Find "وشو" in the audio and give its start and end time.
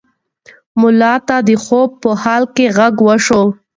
3.07-3.43